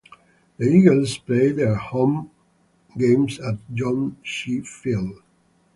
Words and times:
The 0.57 0.65
Eagles 0.67 1.15
played 1.19 1.57
their 1.57 1.75
home 1.75 2.31
games 2.97 3.39
at 3.39 3.57
John 3.71 4.17
Shea 4.23 4.61
Field. 4.61 5.21